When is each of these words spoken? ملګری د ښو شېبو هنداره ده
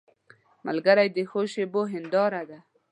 ملګری 0.65 1.07
د 1.15 1.17
ښو 1.29 1.41
شېبو 1.53 1.81
هنداره 1.93 2.41
ده 2.49 2.59